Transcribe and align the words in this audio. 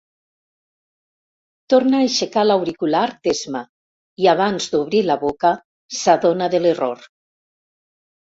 Torna 1.73 1.97
a 1.97 2.05
aixecar 2.05 2.45
l'auricular 2.45 3.03
d'esma 3.27 3.61
i 4.25 4.29
abans 4.33 4.69
d'obrir 4.75 5.01
la 5.11 5.17
boca 5.25 5.53
s'adona 5.99 6.49
de 6.55 6.65
l'error. 6.65 7.05